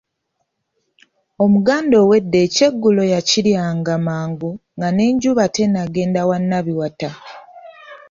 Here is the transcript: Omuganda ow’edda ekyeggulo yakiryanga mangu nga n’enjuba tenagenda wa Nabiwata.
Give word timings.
Omuganda 1.43 1.95
ow’edda 2.03 2.37
ekyeggulo 2.45 3.01
yakiryanga 3.13 3.93
mangu 4.07 4.51
nga 4.75 4.87
n’enjuba 4.91 5.43
tenagenda 5.55 6.21
wa 6.29 6.37
Nabiwata. 6.39 7.09